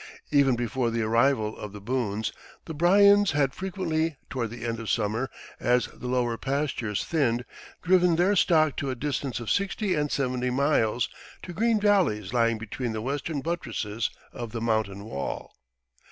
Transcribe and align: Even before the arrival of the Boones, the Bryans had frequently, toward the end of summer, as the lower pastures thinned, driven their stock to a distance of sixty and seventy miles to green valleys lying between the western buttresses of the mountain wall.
Even 0.31 0.55
before 0.55 0.89
the 0.89 1.03
arrival 1.03 1.55
of 1.55 1.73
the 1.73 1.79
Boones, 1.79 2.33
the 2.65 2.73
Bryans 2.73 3.33
had 3.33 3.53
frequently, 3.53 4.17
toward 4.31 4.49
the 4.49 4.65
end 4.65 4.79
of 4.79 4.89
summer, 4.89 5.29
as 5.59 5.89
the 5.93 6.07
lower 6.07 6.39
pastures 6.39 7.03
thinned, 7.05 7.45
driven 7.83 8.15
their 8.15 8.35
stock 8.35 8.75
to 8.77 8.89
a 8.89 8.95
distance 8.95 9.39
of 9.39 9.51
sixty 9.51 9.93
and 9.93 10.11
seventy 10.11 10.49
miles 10.49 11.07
to 11.43 11.53
green 11.53 11.79
valleys 11.79 12.33
lying 12.33 12.57
between 12.57 12.93
the 12.93 13.01
western 13.03 13.41
buttresses 13.41 14.09
of 14.33 14.53
the 14.53 14.59
mountain 14.61 15.05
wall. 15.05 15.53